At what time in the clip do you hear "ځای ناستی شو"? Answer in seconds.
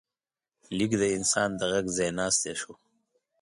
1.97-2.73